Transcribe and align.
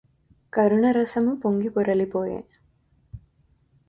కరుణరసము 0.53 1.35
పొంగి 1.35 1.69
పొరలిపోయె 1.69 2.39